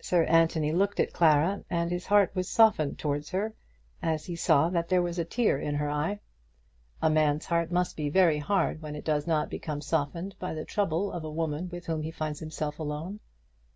[0.00, 3.54] Sir Anthony looked at Clara, and his heart was softened towards her
[4.00, 6.20] as he saw that there was a tear in her eye.
[7.02, 10.64] A man's heart must be very hard when it does not become softened by the
[10.64, 13.18] trouble of a woman with whom he finds himself alone.